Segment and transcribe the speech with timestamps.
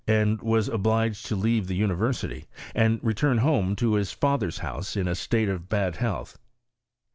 [0.07, 5.07] iind was obliged to leave the university and return home to his father's house in
[5.07, 6.39] a state of bad health.